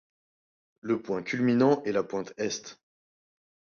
Le 0.79 0.99
point 0.99 1.21
culminant 1.21 1.83
est 1.83 1.91
la 1.91 2.01
pointe 2.01 2.33
Est. 2.37 2.79